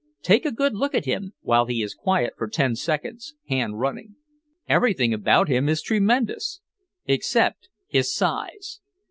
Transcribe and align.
Take 0.23 0.47
a 0.47 0.51
good 0.51 0.73
look 0.73 0.95
at 0.95 1.05
him 1.05 1.33
while 1.41 1.67
he 1.67 1.83
is 1.83 1.93
quiet 1.93 2.33
for 2.35 2.47
ten 2.47 2.75
seconds 2.75 3.35
hand 3.49 3.79
running. 3.79 4.15
Everything 4.67 5.13
about 5.13 5.47
him 5.47 5.69
is 5.69 5.79
tremendous—except 5.83 7.69
his 7.87 8.11
size. 8.11 8.79